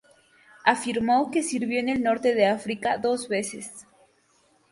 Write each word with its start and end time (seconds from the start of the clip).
Afirma 0.65 1.17
que 1.35 1.43
sirvió 1.43 1.77
en 1.79 1.87
el 1.87 2.01
norte 2.01 2.33
de 2.33 2.47
África 2.47 2.97
dos 2.97 3.27
veces. 3.27 3.85